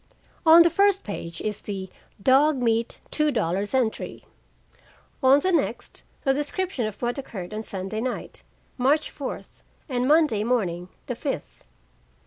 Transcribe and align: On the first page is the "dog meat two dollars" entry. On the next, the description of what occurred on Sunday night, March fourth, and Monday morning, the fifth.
On 0.47 0.63
the 0.63 0.71
first 0.71 1.03
page 1.03 1.41
is 1.41 1.61
the 1.61 1.87
"dog 2.19 2.55
meat 2.57 2.99
two 3.11 3.29
dollars" 3.29 3.75
entry. 3.75 4.25
On 5.21 5.37
the 5.39 5.51
next, 5.51 6.01
the 6.23 6.33
description 6.33 6.87
of 6.87 6.99
what 7.03 7.19
occurred 7.19 7.53
on 7.53 7.61
Sunday 7.61 8.01
night, 8.01 8.41
March 8.79 9.11
fourth, 9.11 9.61
and 9.87 10.07
Monday 10.07 10.43
morning, 10.43 10.89
the 11.05 11.13
fifth. 11.13 11.63